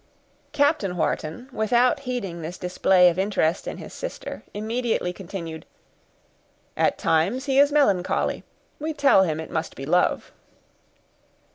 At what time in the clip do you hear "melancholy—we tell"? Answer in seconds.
7.71-9.21